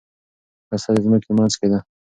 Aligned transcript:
هسته 0.69 0.89
د 0.95 0.97
ځمکې 1.05 1.29
منځ 1.37 1.53
کې 1.59 1.67
ده. 1.71 1.79